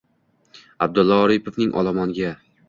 Аbdulla 0.85 1.19
Oripovning 1.27 1.75
“Olomonga” 1.83 2.35